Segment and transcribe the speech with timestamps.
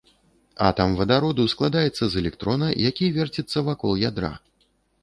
[0.67, 4.33] Атам вадароду складаецца з электрона, які верціцца вакол ядра.